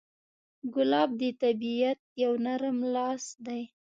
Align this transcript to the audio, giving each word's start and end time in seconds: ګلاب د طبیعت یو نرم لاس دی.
ګلاب 0.73 1.09
د 1.19 1.21
طبیعت 1.41 1.99
یو 2.23 2.33
نرم 2.45 2.77
لاس 2.93 3.25
دی. 3.45 3.61